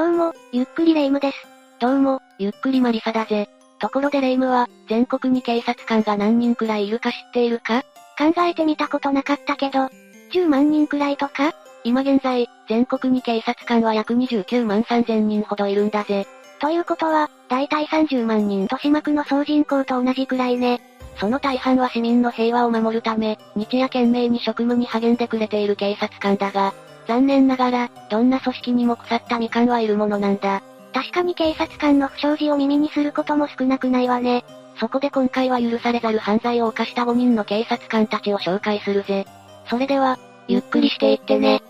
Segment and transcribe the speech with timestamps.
[0.00, 1.36] どうも、ゆっくりレ夢ムです。
[1.78, 3.50] どうも、ゆっくりマリサだぜ。
[3.78, 7.82] ところでレ夢ムは、全国に警察官が何人くらいいるか知っているか？
[8.16, 9.90] 考えてみたことなかったけど、
[10.32, 11.52] 10万人くらいとか？
[11.84, 16.26] 今現在、全国に警察官は約29万3000人ほどいるんだぜ。
[16.62, 20.80] ということは、だいたい30万人豊島区の総人口と同じくらいね。
[21.18, 26.72] その大半は市民の平和を守るため、日夜懸命に職務に励んでくれている警察官だが、
[27.10, 30.62] 残念ながら、どんな組織にも腐ったみかんはいるものなんだ。
[30.94, 34.44] 確かに警察官の不祥事を耳にすることも少なくないわね。
[34.78, 39.26] そこで今回は許されざる犯罪を犯した5人の警察官たちを紹介するぜ。
[39.68, 41.62] それでは、ゆっくりしていってね。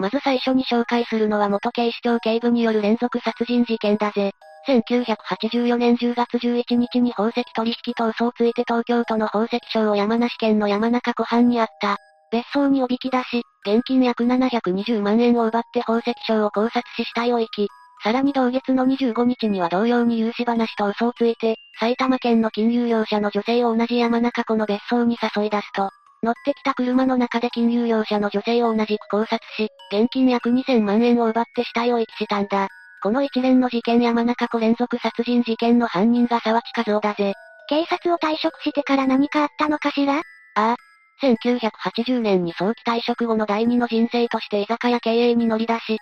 [0.00, 4.32] まず最初に紹介するのは元警視庁警部による連続殺人事件だぜ。
[4.68, 11.96] 1984年10月11日に宝石取引逃走ついて東京都の宝石商を山梨県の山中湖畔にあった。
[12.30, 17.68] 別荘におびき出し、現金約720万円を奪って宝石商を考察し死体を遺棄。
[18.04, 25.88] さらに同月の25日には同様に融資話と嘘をついて、埼玉県の金融業者の女性を同じ山中湖の別荘に誘い出すと、
[26.22, 32.68] 乗ってきた車の中で金融業者の女性を同じく考察し、現金約2000万円を奪って死体を遺棄したんだ。
[33.02, 37.34] この一連の事件山中湖連続殺人事件の犯人が沢地和夫だぜ。
[37.68, 40.18] 警察を退職してから何かあったのかしら？
[40.18, 40.22] あ
[40.56, 40.76] あ。
[41.22, 45.98] 1980年に早期退職後の第二の人生として居酒屋経営に乗り出し、失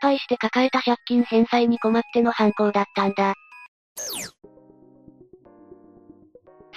[0.00, 3.34] 敗して抱えた借金返済に困っての犯行だったんだ。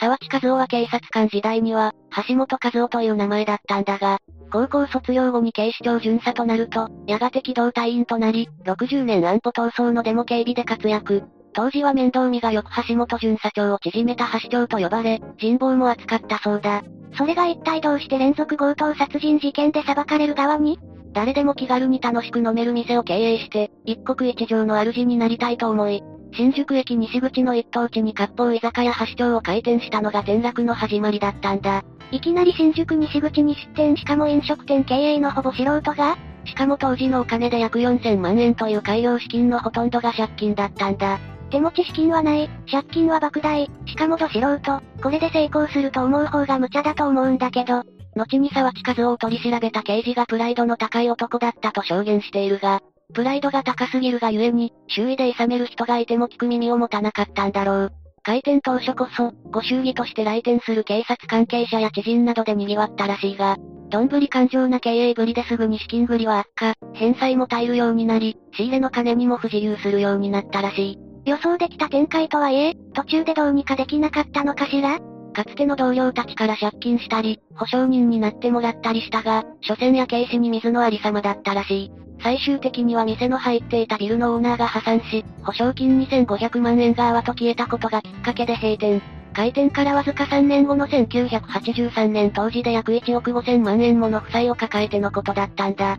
[0.01, 1.93] 沢地和夫は警察官時代には、
[2.27, 4.17] 橋本和夫という名前だったんだが、
[4.51, 11.21] 高校卒業後に警視庁巡査となると、やがて機動隊員となり、60年安保闘争のデモ警備で活躍。
[11.53, 16.81] 当時は面倒見がよく橋本巡査長を縮めた橋長と呼ばれ、人望も厚かったそうだ。
[17.15, 20.79] それが一体どうして連続強盗殺人事件で裁かれる側に？
[21.13, 26.01] 誰でも気軽に楽しく飲める店を経営して、一国一城の主になりたいと思い、
[26.33, 31.83] 新宿駅西口の一等地に割烹居酒屋橋長を開店したのが転落の始まりだったんだ。
[32.11, 41.19] いきなり新宿西口に出店しかも飲食店経営のほぼ素人がしかも当時のお金で約4000万円という開業資金のほとんどが借金だったんだ。
[41.51, 47.83] 手持ち資金はない、借金は莫大、しかもど素人、これで成功すると思う方が無茶だと思うんだけど、
[48.15, 52.81] 後に沢地和夫を取り調べた刑事がプライドの高い男だったと証言しているが、
[53.11, 57.91] プライドが高すぎるがゆえに、周囲で諌める人がいても聞く耳を持たなかったんだろう。
[58.23, 63.57] 開店当初こそ、ご祝儀として来店する警察関係者や知人などで賑わったらしいが、
[63.89, 70.97] どんぶり感情な経営ぶりですぐに資金繰りは悪化、返済も耐えるようになり、仕入れの金にも不自由するようになったらしい。
[71.25, 74.99] 予想できた展開とはいえ、途中でどうにかできなかったのかしら？
[75.33, 81.91] かつての同僚たちから借金したり、保証人になってもらったりしたが、所詮や警視に水のありさまだったらしい。
[82.23, 89.01] 最終的には店の入っていたビルのオーナーが破産し、保証金2500万円が泡と消えたことがきっかけで閉店。
[89.33, 95.97] 開店からわずか3年後の1983年当時で約1億5000万円もの負債を抱えてのことだったんだ。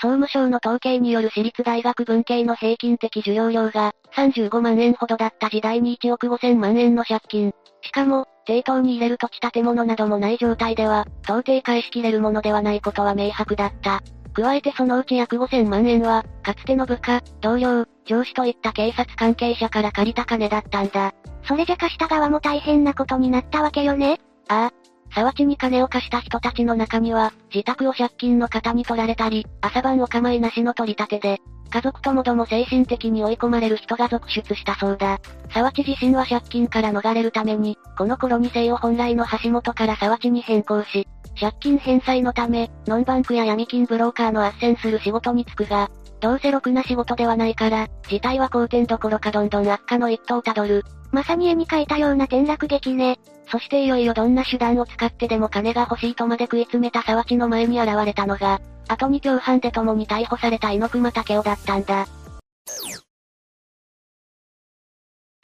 [0.00, 7.52] 総務省の統計による私立大学文系の平均的授業料が35万円ほどだった時代に1億5000万円の借金。
[7.82, 14.00] しかも、抵当に入れる土地建物などもない状態では、到底返しきれるものではないことは明白だった。
[14.32, 21.12] 加えてそのうち約5000万円は、かつての部下、同僚、上司といった警察関係者から借りた金だったんだ。
[21.44, 24.88] それじゃ貸した側も大変なことになったわけよねああ。
[25.14, 35.18] 沢地に金を貸した人たちの中には、自宅を借金の方に取られたり、朝晩お構いなしの取り立てで、家族ともども精神的に追い込まれる人が続出したそうだ。
[35.52, 41.06] 沢地自身は借金から逃れるために、この頃に生を本来の橋本から沢地に変更し、
[41.38, 45.90] 借金返済のため、ノンバンクや闇金ブローカーの斡旋する仕事に就くが、
[46.20, 50.84] どうせろくな仕事ではないから、事態は好転どころかどんどん悪化の一途をたどる。
[51.12, 53.18] まさに絵に描いたような転落劇ね。
[53.50, 62.06] そしていよいよどんな手段を使ってでも金が欲しいとまで食い詰めた沢地の前に現れたのが、後に共犯で共に逮捕された猪熊武雄だったんだ。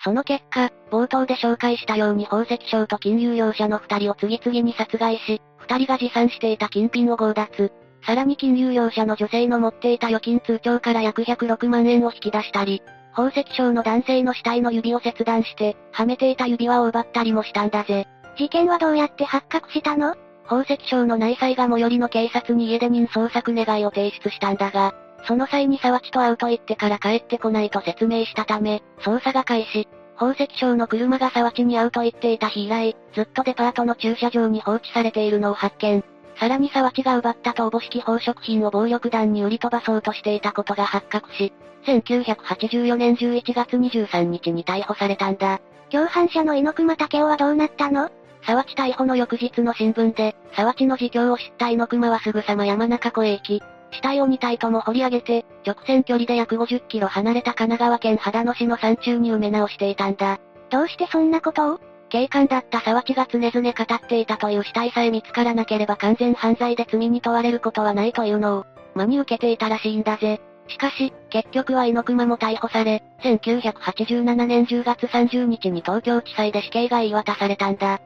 [0.03, 7.73] その結果、冒頭で紹介したように宝石商と金融業者の二人を次々に殺害し、二人が持参していた金品を強奪。
[8.07, 12.83] さらに金融業者の女性の持っていた預金通帳から約106万円を引き出したり、
[13.15, 18.07] 宝石商の男性の死体の指を切断して、はめていた指輪を奪ったりもしたんだぜ。
[18.37, 20.17] 事件はどうやって発覚したの？
[20.45, 24.95] 宝石商の内妻が最寄りの警察に家出人捜索願いを提出したんだが、
[25.27, 29.89] その際に沢地と会うと言ってから帰ってこないと説明したため、捜査が開始。
[30.17, 36.05] 宝石商の車が沢地に会うと言っていた日以来、ずっとデパートの駐車場に放置されているのを発見。
[36.37, 41.53] さらに沢地が奪った逃亡式宝飾品を暴力団に売り飛ばそうとしていたことが発覚し、
[41.87, 45.61] 1984年11月23日に逮捕されたんだ。
[45.91, 48.11] 共犯者の猪熊武雄はどうなったの？
[48.47, 60.41] 沢地逮捕の翌日の新聞で、沢地の自供を知った猪熊はすぐさま山中湖へ行き、死体を2体とも掘り上げて、直線距離で約50キロ離れた神奈川県秦野市の山中に埋め直していたんだ。
[60.71, 61.81] どうしてそんなことを？
[62.15, 70.41] 警官だった沢地が常々語っていたという死体さえ見つからなければ完全犯罪で罪に問われることはないというのを、真に受けていたらしいんだぜ。
[70.69, 78.01] しかし、結局は猪熊も逮捕され、1987年10月30日に東京地裁で死刑が言い渡されたんだ。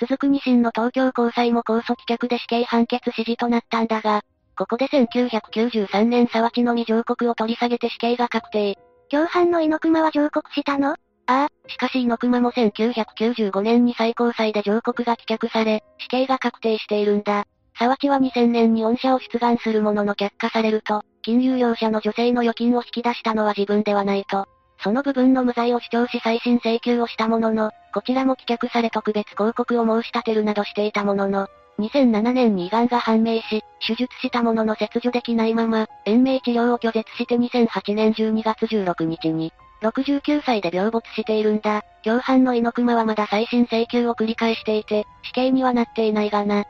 [0.00, 4.22] 続く二審の東京高裁も控訴棄却で死刑判決指示となったんだが、
[4.56, 8.78] ここで1993年沢地のみ上告を取り下げて死刑が確定。
[9.10, 10.90] 共犯の猪熊は上告したの？
[10.92, 10.96] あ
[11.26, 17.44] あ、しかし猪熊も1995年に最高裁で上告が棄却され、死刑が確定しているんだ。
[17.78, 24.46] 沢地は2000年に恩赦を出願するものの却下されると、金融業者の女性の預金を引き出したのは自分ではないと。
[24.82, 31.48] その部分の無罪を主張し再審請求をしたものの、こちらも棄却され特別広告を申し立てるなどしていたものの、
[31.80, 41.82] 2007年に胃がんが判明し、手術したものの切除できないまま、延命治療を拒絶して2008年12月16日に、69歳で病没しているんだ。
[42.02, 46.64] 共犯の猪熊はまだ再審請求を繰り返していて、死刑にはなっていないがな。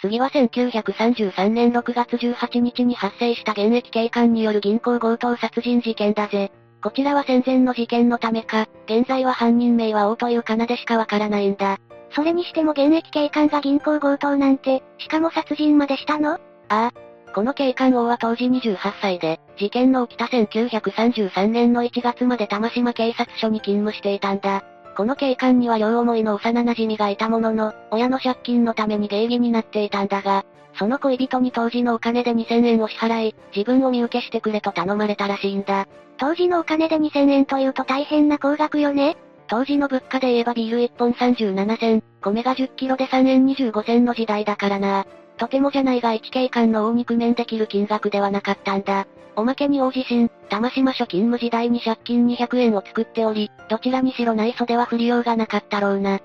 [0.00, 6.50] 次は1933年6月18日に発生した現役警官による銀行強盗殺人事件だぜ。
[6.82, 11.78] こちらは戦前の事件のためか、現在は犯人名は王というかなでしかわからないんだ。
[12.14, 16.34] それにしても現役警官が銀行強盗なんて、しかも殺人までしたの？
[16.34, 16.38] あ
[16.68, 16.92] あ。
[17.34, 24.62] この警官王は当時28歳で、事件の起きた1933年の1月まで玉島警察署に勤務していたんだ。
[24.94, 30.44] この警官には両思いの幼馴染がいたものの、親の借金のために芸妓になっていたんだが、
[30.74, 35.86] その恋人に当時のお金で2000円を支払い、自分を身請けしてくれと頼まれたらしいんだ。
[36.18, 39.16] 当時のお金で2000円というと大変な高額よね？
[39.52, 45.06] 当時の物価で言えばビール1本37銭、米が10キロで3円25銭の時代だからな。
[45.36, 49.06] とてもじゃないが一警官の大肉面できる金額ではなかったんだ。
[49.36, 56.18] おまけに大地震、玉島署勤務時代に借金200円を作っており、どちらにしろ内緒では振りようがなかったろうな。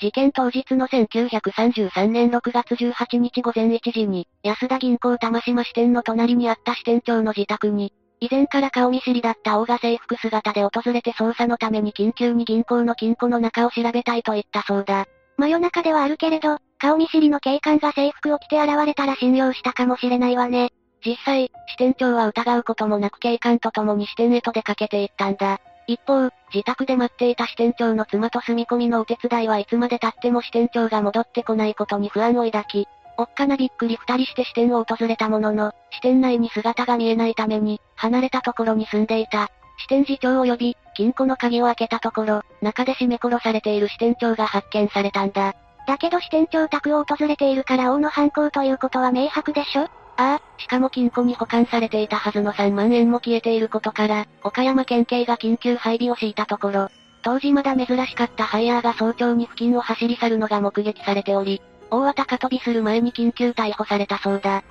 [0.00, 15.06] 事件当日の1933年6月18日午前1時に、安田銀行玉島支店の隣にあった支店長の自宅に、以前から顔見知りだった大賀制服姿で訪れて捜査のために緊急に銀行の金庫の中を調べたいと言ったそうだ。
[15.38, 20.70] 真夜中ではあるけれど、顔見知りの警官が制服を着て現れたら信用したかもしれないわね。
[21.04, 25.58] 実際、支店長は疑うこともなく警官と共に支店へと出かけていったんだ。
[25.86, 32.86] 一方、自宅で待っていた支店長の妻と住み込みのお手伝いはいつまで経っても支店長が戻ってこないことに不安を抱き、
[33.20, 39.50] おっかなびっくり二人して支店を訪れたものの、支店内に姿が見えないために、離れたところに住んでいた。
[39.76, 45.54] 支店次長を呼び、金庫の鍵を開けたところ、中で締め殺されている支店長が発見されたんだ。
[45.86, 49.82] だけど支店長宅を訪れているから王の犯行ということは明白でしょ？
[49.82, 56.88] ああ、しかも金庫に保管されていたはずの3万円も消えていることから、岡山県警が緊急配備を敷いたところ、
[57.22, 64.62] 当時まだ珍しかったハイヤーが早朝に付近を走り去るのが目撃されており、大は高飛びする前に緊急逮捕されたそうだ。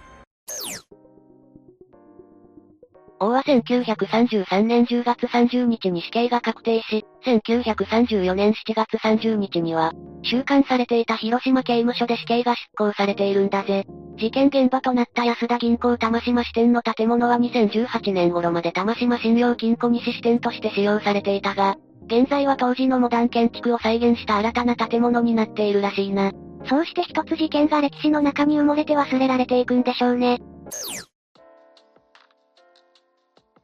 [3.21, 9.91] 王は1933年10月30日に死刑が確定し、1934年7月30日には、
[10.23, 13.85] 収監されていた広島刑務所で死刑が執行されているんだぜ。
[14.17, 21.75] 事件現場となった安田銀行玉島支店の建物は2018年頃まで玉島信用金庫西支店として使用されていたが、
[22.07, 26.31] 現在は当時のモダン建築を再現した新たな建物になっているらしいな。
[26.65, 30.39] そうして一つ事件が歴史の中に埋もれて忘れられていくんでしょうね。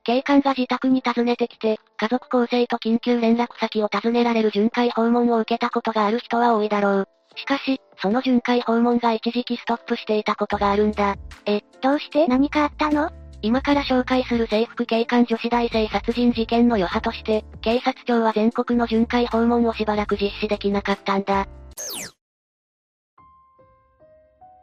[0.03, 7.07] 警官が自宅に訪ねてきて、家族構成と緊急連絡先を尋ねられる巡回訪問を受けたことがある人は多いだろう。
[7.35, 11.15] しかし、その巡回訪問が一時期ストップしていたことがあるんだ。
[11.45, 12.27] え、どうして？
[12.27, 13.09] 何かあったの？
[13.41, 21.47] 今から紹介する制服警官女子大生殺人事件の余波として、警察庁は全国の巡回訪問をしばらく実施できなかったんだ。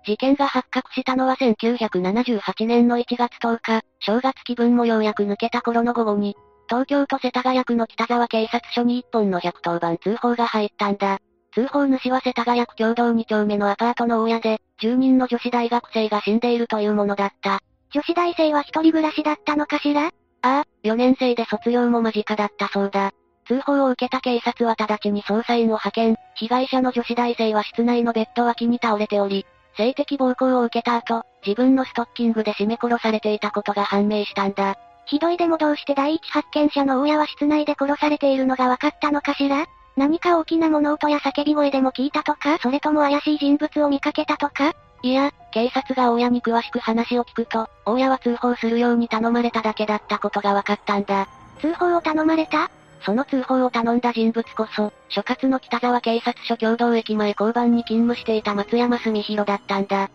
[0.04, 6.36] 事件が発覚したのは1978年の1月10日、正月気分もようやく抜けた頃の午後に、
[6.68, 11.18] 東京都世田谷区の北沢警察署に一本の110番通報が入ったんだ。
[11.54, 17.60] 通報主は世田谷区共同2丁目のアパートの大家で、住人の女子大学生が死んでいるというものだった。
[17.92, 20.06] 女子大生は一人暮らしだったのかしら？
[20.06, 20.10] あ
[20.42, 23.12] あ、4年生で卒業も間近だったそうだ。
[23.46, 29.44] 通報を受けた警察は直ちに捜査員を派遣、被害者の女子大生は室内のベッド脇に倒れており、
[29.76, 34.76] 性的暴行を受けた後、自分のストッキングで絞め殺されていたことが判明したんだ。
[35.06, 39.66] ひどいでもどうして第一発見者の大家は室内で殺されているのが分かったのかしら？
[39.96, 42.58] 何か大きな物音や叫び声でも聞いたとか？
[42.58, 44.74] それとも怪しい人物を見かけたとか？
[45.02, 51.26] いや、警察が大家に詳しく話を聞くと、大家は通報するように頼まれただけだったことが分かったんだ。
[51.60, 52.70] 通報を頼まれた？
[53.04, 60.10] その通報を頼んだ人物こそ、所轄の北沢警察署共同駅前交番に勤務していた松山澄弘だったんだ。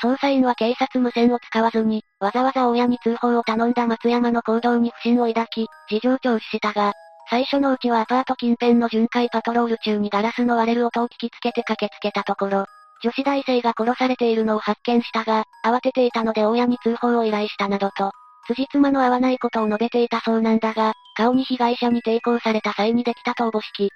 [0.00, 6.92] 捜査員は警察無線を使わずに、わざわざ親に通報を頼んだ松山の行動に不審を抱き、事情聴取したが、
[7.28, 12.66] 最初のうちはアパート近辺の巡回パトロール中にガラスの割れる音を聞きつけて駆けつけたところ、
[13.02, 18.12] 女子大生が殺されているのを発見したが、慌てていたので親に通報を依頼したなどと、
[18.48, 23.90] 辻褄の合わないことを述べていたそうなんだが、顔に被害者に抵抗された際にできた逃亡式、っ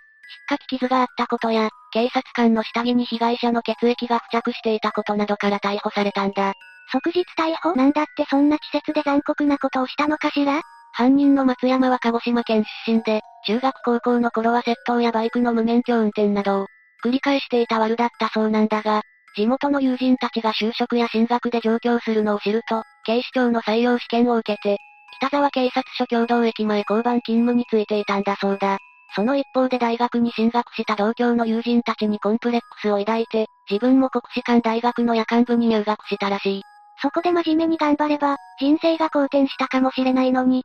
[0.46, 6.52] かき傷があったことや、警察官の下着に被害者の血液が付着していたことなどから逮捕されたんだ。
[6.90, 7.74] 即日逮捕？
[7.74, 10.60] なんだってそんな稚拙で残酷なことをしたのかしら？
[10.92, 16.66] 犯人の松山は鹿児島県出身で、中学高校の頃は窃盗やバイクの無免許運転などを
[17.04, 19.02] 繰り返していた悪だったそうなんだが、
[19.34, 24.78] 地元の友人たちが就職や進学で上京するのを知ると、警視庁の採用試験を受けて、
[25.18, 28.78] 北沢警察署共同駅前交番勤務についていたんだそうだ。
[29.14, 36.62] その一方で大学に進学した同郷の友人たちにコンプレックスを抱いて、自分も国士舘大学の夜間部に入学したらしい。
[37.02, 40.64] そこで真面目に頑張れば、人生が好転したかもしれないのに。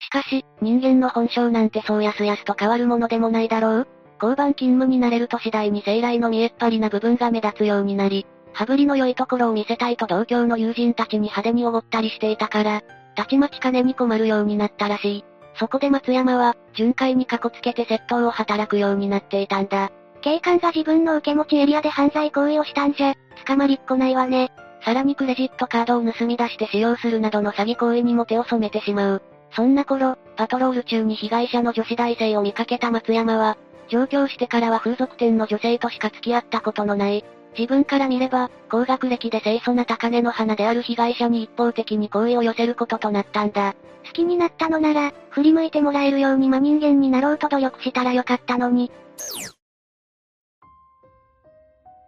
[0.00, 3.88] しかし、人間の本性なんてそうやすやすと変わるものでもないだろう
[4.22, 8.24] 交番勤務になれると次第に生来の見えっ張りな部分が目立つようになり、
[8.58, 12.82] 羽振りの良いところを見せたいと同郷の友人たちに派手におごったりしていたから、
[13.14, 15.24] たちまち金に困るようになったらしい。
[15.58, 19.90] そこで松山は、巡回にかこつけて窃盗を働くようになっていたんだ。
[20.22, 23.14] 警官が自分の受け持ちエリアで犯罪行為をしたんじゃ、
[23.46, 24.50] 捕まりっこないわね。
[24.84, 29.22] さらにクレジットカードを盗み出して使用するなどの詐欺行為にも手を染めてしまう。
[29.54, 33.58] そんな頃、パトロール中に被害者の女子大生を見かけた松山は、
[33.88, 37.24] 上京してからは風俗店の女性としか付き合ったことのない、
[37.58, 43.74] 自分から見れば、高学歴で清楚な高嶺の花である被害者に一方的に好意を寄せることとなったんだ。
[44.04, 48.90] 好きになったのなら、振り向いてもらえるように真人間になろうと努力したらよかったのに。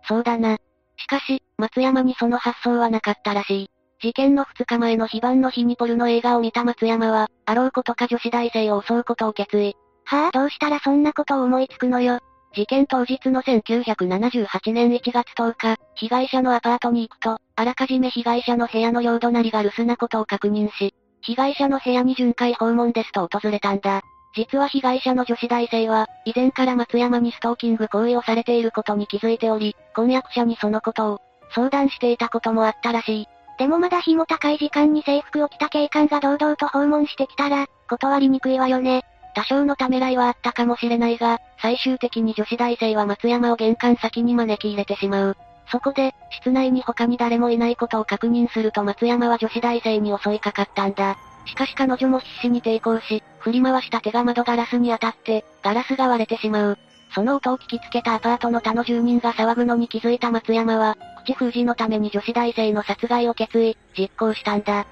[0.07, 0.59] そうだな。
[0.97, 3.71] しかし、松山にその発想はなかったらしい。
[4.01, 9.77] 事件の2日前の非番の日にポルノ映画を見た松山は、あろうことか女子大生を襲うことを決意。
[10.05, 12.21] はぁ、あ、どうしたらそんなことを思いつくのよ。
[12.55, 24.03] 事件当日の1978年1月10日、被害者のアパートに行くと、あらかじめ被害者の部屋の両隣が留守なことを確認し、被害者の部屋に巡回訪問ですと訪れたんだ。
[24.35, 31.21] 実は被害者の女子大生は、以前から松山にストーキング行為をされていることに気づいており、婚約者にそのことを、
[31.55, 33.27] 相談していたこともあったらしい。
[33.59, 39.03] でもまだ日も高い時間に制服を着た警官が堂々と訪問してきたら、断りにくいわよね。
[39.39, 45.37] 多少のためらいはあったかもしれないが、最終的に女子大生は松山を玄関先に招き入れてしまう。
[45.71, 51.17] そこで、室内に他に誰もいないことを確認すると松山は女子大生に襲いかかったんだ。
[51.47, 56.79] しかし彼女も必死に抵抗し、振り回した手が窓ガラスに当たって、ガラスが割れてしまう。
[57.15, 64.85] その音を聞きつけたアパートの他の住人が騒ぐのに気づいた松山は、口封じのために女子大生の殺害を決意、実行したんだ。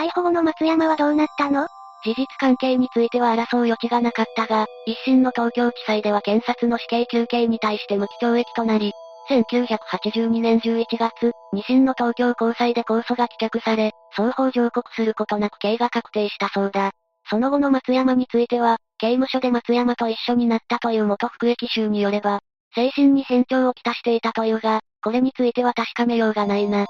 [0.00, 1.68] 逮捕後の松山はどうなったの？
[2.02, 8.92] 事実関係については争う余地がなかったが、一審の東京地裁では検察の死刑求刑に対して無期懲役となり、
[9.28, 16.92] 1982年11月、二審の東京高裁で控訴が棄却され、双方上告することなく刑が確定したそうだ。
[17.28, 22.40] その後の松山については、刑務所で松山と一緒になったという元服役囚によれば、
[22.74, 26.86] 精神に変調をきたしていたというが、これについては確かめようがないな。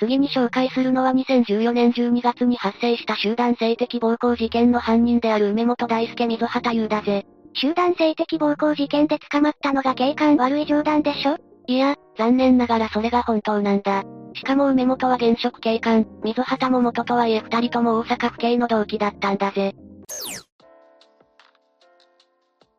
[0.00, 7.26] 次に紹介するのは2014年12月に発生した集団性的暴行事件の犯人である梅本大輔水畑優だぜ。
[7.52, 11.36] 集団性的暴行事件で捕まったのが警官悪い冗談でしょ？
[11.66, 14.02] いや、残念ながらそれが本当なんだ。
[14.32, 19.74] しかも梅本は現職警官、水畑も元とはいえ二人とも大阪府警の同期だったんだぜ。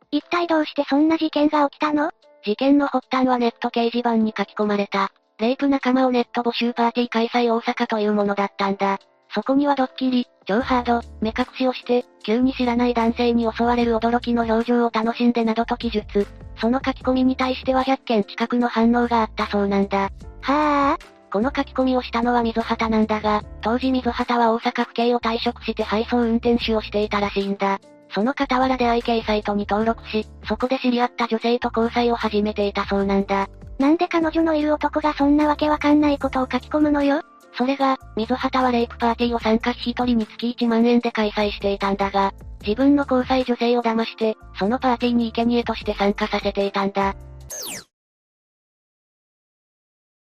[0.10, 2.10] 一体どうしてそんな事件が起きたの？
[2.44, 5.12] 事件の発端はネット掲示板に書き込まれた、
[5.42, 9.00] レイプ仲間をネット募集パーティー開催大阪というものだったんだ。
[9.34, 16.28] そこにはドッキリ、超ハード、目隠しをして、急に知らない男性に襲われる驚きの表情を楽しんでなどと記述。
[16.58, 20.12] その書き込みに対しては100件近くの反応があったそうなんだ。
[20.42, 27.80] はぁこの書き込みをしたのは水畑なんだが、当時水畑は大阪府警を退職して配送運転手をしていたらしいんだ。
[28.14, 33.48] その傍らで愛系サイトに登録し、そこで知り合った女性と交際を始めていたそうなんだ。
[33.82, 37.24] なんで彼女のいる男がそんなわけわかんないことを書き込むのよ？
[37.58, 47.16] それが、水畑はレイプパーティーを参加費一人につき1万円で開催していたんだが、自分の交際女性を騙して、そのパーティーに生贄として参加させていたんだ。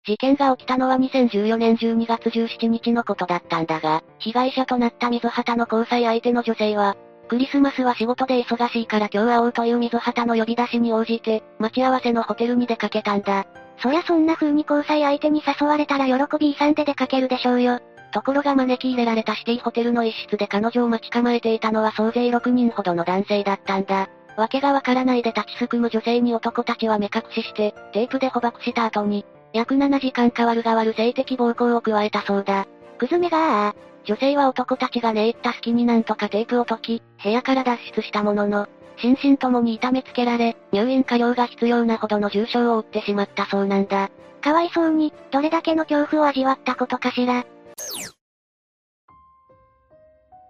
[0.08, 6.96] 事件が起きたのは2014年12月17日のことだったんだが、被害者となった水畑の交際相手の女性は、
[7.29, 13.45] クリスマスは仕事で忙しいから今日会おうという水畑の呼び出しに応じて、待ち合わせのホテルに出かけたんだ。
[13.81, 17.79] そりゃそんな風に交際相手に誘われたら喜び遺産で出かけるでしょうよ。
[18.12, 24.09] ところが招き入れられたシティホテルの一室で彼女を待ち構えていたのは総勢6人ほどの男性だったんだ。
[24.36, 32.65] わけがわからないで立ちすくむ女性に男たちは目隠しして、テープで捕獲した後に、約7時間変わる変わる性的暴行を加えたそうだ。
[32.98, 33.88] くずめがー。
[34.06, 44.10] 女性は男たちが寝入った隙になんとかテープを解き、部屋から脱出したものの、心身ともに痛めつけられ、入院過料が必要なほどの重傷を負ってしまったそうなんだ。
[44.41, 47.46] かわいそうに、どれだけの恐怖を味わったことかしら。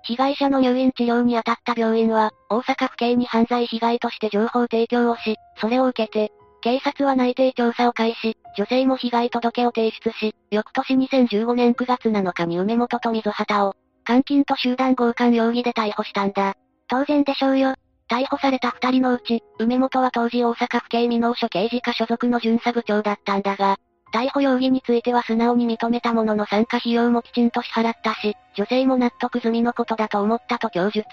[0.04, 13.76] 被害者の入院治療に当たった病院は、大阪府警に犯罪被害として情報提供をし、それを受けて、警察は内定調査を開始、女性も被害届を提出し、翌年2015年9月7日に梅本と水畑を、
[14.06, 16.56] 監禁と集団強姦容疑で逮捕したんだ。
[16.90, 17.76] 当然でしょうよ。
[18.10, 23.78] 逮捕された二人のうち、梅本は当時大阪府警未納署刑事課所属の巡査部長だったんだが、
[24.12, 31.06] 逮捕容疑については素直に認めたものの参加費用もきちんと支払ったし、女性も納得済みのことだと思ったと供述。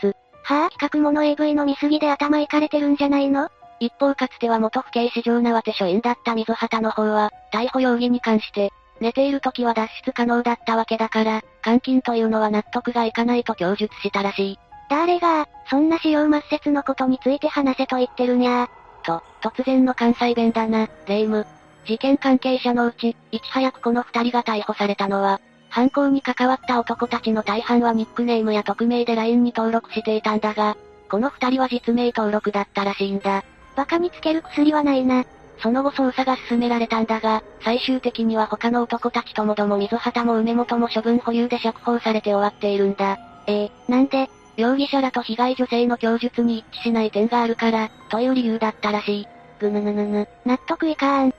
[0.42, 3.50] はぁ、企画もの AV の見過ぎで頭いかれてるんじゃないの？
[3.80, 14.58] 一方かつては元府警市場縄手署員だった水畑の方は、逮捕容疑に関して、寝ている時は脱出可能だったわけだから、監禁というのは納得がいかないと供述したらしい。
[14.88, 18.68] 誰が、そんな使用抹殺のことについて話せと言ってるにゃー。
[19.04, 21.46] と、突然の関西弁だな、レイム。
[21.86, 30.76] 事件関係者のうち、いち早くこの二人が逮捕されたのは、犯行に関わった男たちの大半はニックネームや匿名で LINE に登録していたんだが、
[31.10, 33.44] この二人は実名登録だったらしいんだ。
[33.76, 35.24] バカにつける薬はないな。
[35.58, 43.18] その後捜査が進められたんだが、最終的には他の男たちともども水畑も梅本も処分保留で釈放されて終わっているんだ。
[43.46, 44.28] ええー、なんで？
[44.56, 49.26] 容疑者らと被害女性の供述に一致しない点があるから、という理由だったらしい。
[49.60, 51.34] ぐぬぬぬぬ、納得いかん。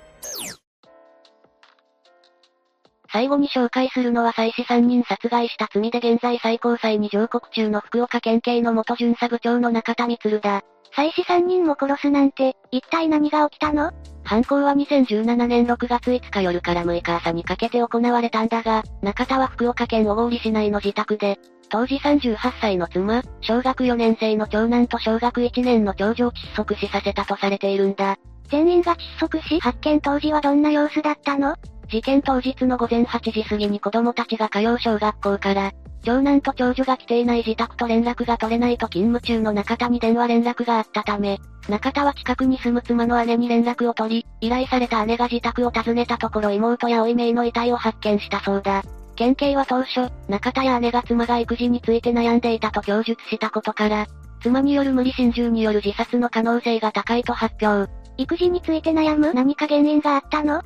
[3.12, 10.64] 最後に紹介するのは妻子3人殺害した罪で現在最高裁に上告中の福岡県警の元巡査部長の中田光だ。
[10.98, 13.92] 妻子3人も殺すなんて、一体何が起きたの
[14.24, 21.38] 犯行は2017年6月5日夜から6日朝にかけて行われたんだが、中田は福岡県小郡市内の自宅で、
[21.70, 28.18] 当時38歳の妻、小学4年生の長男と小学1年の長女を窒息死させたとされているんだ。
[28.50, 31.58] 全員が窒息し発見当時はどんな様子だったの
[31.90, 35.72] 事件当日の午前8時過ぎに子供たちが通う小学校から、
[36.04, 48.84] 長男と長女が来ていない自宅と連絡が取れないと勤務中の中田に電話連絡があったため、中田は近くに住む妻の姉に連絡を取り、依頼された姉が自宅を訪ねたところ妹や老い姪の遺体を発見したそうだ。
[49.16, 54.08] 県警は当初、中田や姉が妻が育児について悩んでいたと供述したことから、
[54.42, 57.92] 妻による無理心中による自殺の可能性が高いと発表。
[58.18, 59.34] 育児について悩む？
[59.34, 60.62] 何か原因があったの？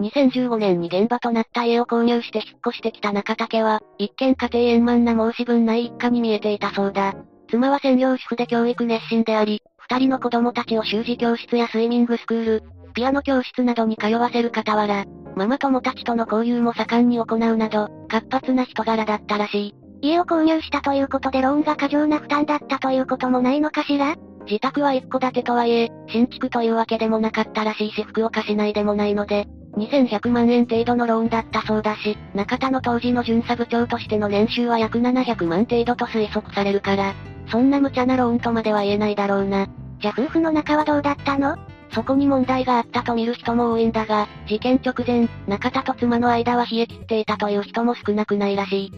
[0.00, 7.14] 2015年に現場となった家を購入して引っ越してきた中竹は、一見家庭円満な申し分ない一家に見えていたそうだ。
[7.50, 12.62] 妻は専業主婦で教育熱心であり、二人の子供たちを習字教室やスイミングスクール、
[12.94, 19.74] ピアノ教室などに通わせる傍ら、ママ友たちとの交流も盛んに行うなど、活発な人柄だったらしい。
[20.00, 24.14] 家を購入したということでローンが過剰な負担だったということもないのかしら？
[24.46, 29.46] 自宅は一戸建てとはいえ、新築というわけでもなかったらしいし福岡市内でもないので、
[29.78, 37.14] 2100万円程度のローンだったそうだし、中田の当時の巡査部長としての年収は約700万程度と推測されるから、
[37.50, 39.68] そんな無茶なローンとまでは言えないだろうな。
[40.00, 41.56] じゃ夫婦の仲はどうだったの？
[41.92, 48.92] そこに問題があったと見る人も多いんだが、事件直前、中田と妻の間は冷え切っていたという人も少なくないらしい。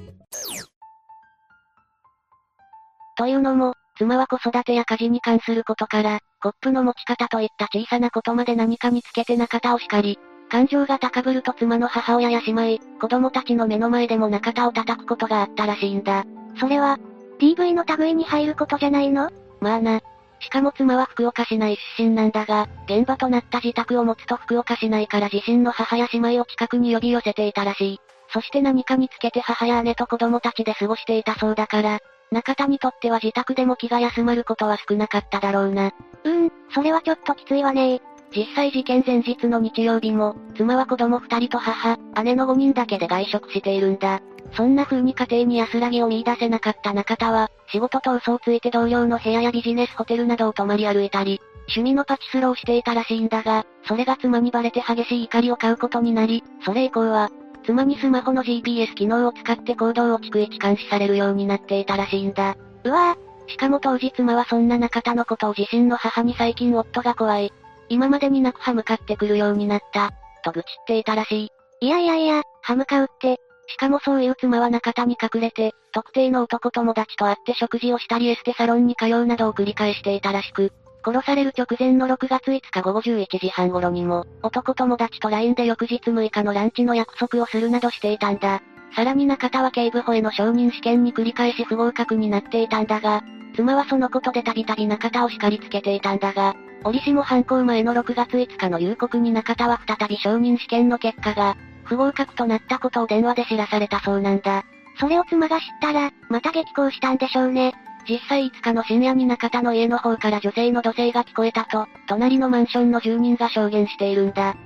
[3.17, 10.19] というのも、妻は子育てや家事に関することから、コップの持ち方といった小さなことまで何かにつけて中田を叱り、
[10.51, 16.25] 感情が高ぶると妻の母親や姉妹、子供たちの目の前でも中田を叩くことがあったらしいんだ。
[16.59, 16.99] それは、
[17.39, 19.31] DV の類に入ることじゃないの？
[19.61, 20.01] まあな。
[20.41, 28.01] しかも妻は福岡市内出身なんだが、現場となった自宅を持つと福岡市内から自身の母や姉妹を近くに呼び寄せていたらしい。
[28.33, 32.01] そして何かにつけて母や姉と子供たちで過ごしていたそうだから、
[32.33, 35.93] 中田にとっては自宅でも気が休まることは少なかっただろうな。
[36.25, 38.01] うーん、それはちょっときついわね
[38.35, 44.21] 実際事件前日の日曜日も、妻は子供二人と母、姉の5人だけで外食しているんだ。
[44.53, 57.31] そんな風に家庭に安らぎを見出せなかった中田は、仕事と嘘をついて同僚の部屋やビジネスホテルなどを泊まり歩いたり、趣味のパチスロをしていたらしいんだが、それが妻にバレて激しい怒りを買うことになり、それ以降は、
[57.65, 62.57] 妻にスマホの GPS 機能を使って行動を逐一監視されるようになっていたらしいんだ。
[62.85, 63.51] うわぁ。
[63.51, 67.53] しかも当時妻はそんな中田のことを自身の母に最近夫が怖い。
[67.91, 70.13] 今までになく歯向かってくるようになった。
[70.43, 71.51] と愚痴っていたらし
[71.81, 71.87] い。
[71.87, 73.39] いやいやいや、歯向かうって。
[73.67, 80.73] しかもそういう妻は中田に隠れて、特定の男友達と会って食事をしたりエステサロンに通うなどを繰り返していたらしく、
[81.05, 88.61] 殺される直前の6月5日午後11時半頃にも、男友達と LINE で翌日6日のランチの約束をするなどしていたんだ。
[88.95, 93.23] さらに中田は警部補への承認試験に繰り返し不合格になっていたんだが、
[93.55, 104.65] 妻はそのことでたびたび中田を叱りつけていたんだが、折しも犯行前の6月5日の夕刻に中田は再び承認試験の結果が、不合格となったことを電話で知らされたそうなんだ。
[104.99, 107.75] それを妻が知ったら、また激高したんでしょうね。
[108.09, 114.57] 実際5日の深夜に中田の家の方から女性の土星が聞こえたと、隣のマンションの住人が証言しているんだ。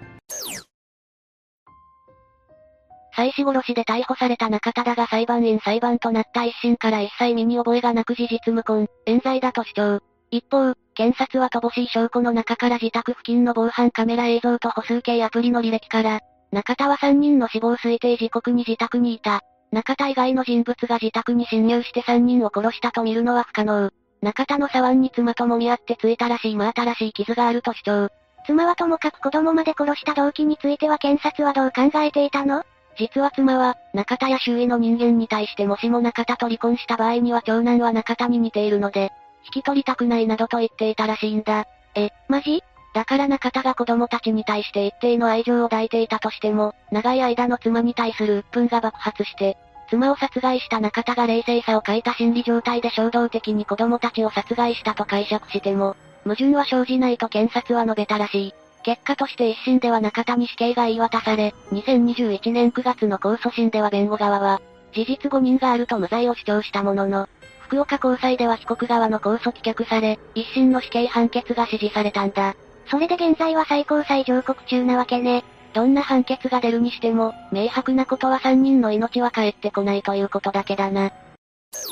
[3.15, 10.01] 妻子殺しで逮捕された中田だが裁判員裁判となった一審から一切身に覚えがなく事実無根、冤罪だと主張。
[10.31, 16.21] 一方、検察は乏しい証拠の中から自宅付近の防犯カメラ映像と歩数計アプリの履歴から、
[16.53, 19.41] 中田は3人の死亡推定時刻に自宅にいた。
[19.73, 23.91] 中田以外の人物が自宅に侵入して3人を殺したと見るのは不可能。
[24.23, 28.09] 中田の左腕に妻と揉み合ってついたらしい真新しい傷があると主張。
[28.47, 32.63] 妻はともかく子供まで殺した動機については検察はどう考えていたの？
[32.97, 39.11] 実は妻は、中田や周囲の人間に対してもしも中田と離婚した場合には長男は中田に似ているので、
[39.45, 41.67] 引き取りたくないなどと言っていたらしいんだ。
[41.95, 42.63] え、マジ？
[42.95, 49.57] だから中田が子供たちに対して一定の愛情を抱いていたとしても、長い間の妻に対する鬱憤が爆発して、
[49.91, 58.55] 妻を殺害した中田が冷静さを欠いた心理状態で衝動的に子供たちを殺害したと解釈しても、矛盾は生じないと検察は述べたらしい。
[58.83, 64.61] 結果として一審では中田に死刑が言い渡され、2021年9月の控訴審では弁護側は、
[64.93, 67.29] 事実誤認があると無罪を主張したものの、
[67.75, 72.55] 福岡高裁では被告側の控訴棄却され、一審の死刑判決が支持されたんだ。
[72.89, 75.45] それで現在は最高裁上告中なわけね。
[75.73, 81.11] どんな判決が出るにしても、明白なことは3人の命は返ってこないということだけだな。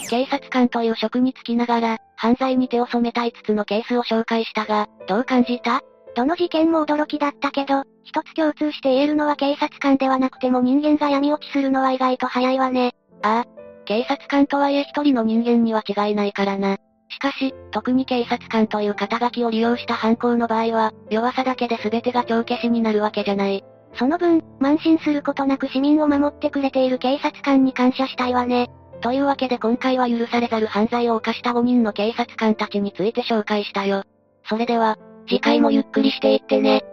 [0.09, 5.83] 警察官という職に就きながら、犯罪に手を染めた5つのケースを紹介したが、どう感じた？
[6.15, 12.95] どの事件も驚きだったけど、一つ共通して言えるのは警察官ではなくても人間が闇落ちするのは意外と早いわね。
[13.23, 13.62] ああ。
[13.85, 16.79] 警察官とはいえ一人の人間には違いないからな。
[17.09, 23.65] しかし、特に警察官という肩書きを利用した犯行の場合は、弱さだけで全てが帳消しになるわけじゃない。
[23.95, 28.71] その分、慢心することなく市民を守ってくれている警察官に感謝したいわね。
[29.03, 34.05] というわけで今回は許されざる犯罪を犯した5人の警察官たちについて紹介したよ。
[34.49, 34.97] それでは、
[35.29, 36.85] 次回もゆっくりしていってね。